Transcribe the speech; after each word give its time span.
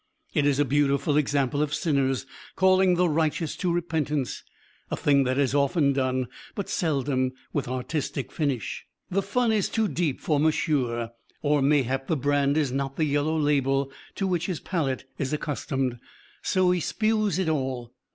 It 0.33 0.47
is 0.47 0.57
a 0.57 0.65
beautiful 0.65 1.15
example 1.15 1.61
of 1.61 1.75
sinners 1.75 2.25
calling 2.55 2.95
the 2.95 3.07
righteous 3.07 3.55
to 3.57 3.71
repentance 3.71 4.41
a 4.89 4.97
thing 4.97 5.25
that 5.25 5.37
is 5.37 5.53
often 5.53 5.93
done, 5.93 6.27
but 6.55 6.69
seldom 6.71 7.33
with 7.53 7.67
artistic 7.67 8.31
finish. 8.31 8.87
The 9.11 9.21
fun 9.21 9.51
is 9.51 9.69
too 9.69 9.87
deep 9.87 10.19
for 10.19 10.39
Monsieur, 10.39 11.11
or 11.43 11.61
mayhap 11.61 12.07
the 12.07 12.17
brand 12.17 12.57
is 12.57 12.71
not 12.71 12.95
the 12.95 13.05
yellow 13.05 13.37
label 13.37 13.91
to 14.15 14.25
which 14.25 14.47
his 14.47 14.59
palate 14.59 15.05
is 15.19 15.33
accustomed, 15.33 15.99
so 16.41 16.71
he 16.71 16.79
spews 16.79 17.37
it 17.37 17.47
all. 17.47 17.93